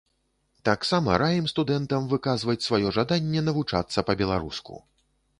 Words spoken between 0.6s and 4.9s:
Таксама раім студэнтам выказваць сваё жаданне навучацца па-беларуску.